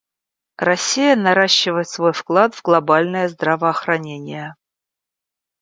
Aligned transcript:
Россия 0.57 1.15
наращивает 1.15 1.87
свой 1.87 2.11
вклад 2.11 2.55
в 2.55 2.63
глобальное 2.63 3.29
здравоохранение. 3.29 4.55